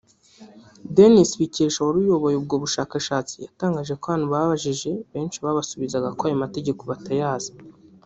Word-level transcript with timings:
Denis 0.95 1.29
Bikesha 1.39 1.79
wari 1.85 1.97
uyoboye 2.03 2.35
ubwo 2.37 2.55
bushakashatsi 2.63 3.35
yatangaje 3.45 3.93
ko 4.01 4.05
abantu 4.07 4.25
babajije 4.33 4.91
benshi 5.11 5.37
babasubizaga 5.45 6.09
ko 6.17 6.21
ayo 6.27 6.37
mategeko 6.43 6.81
batayazi 6.91 7.51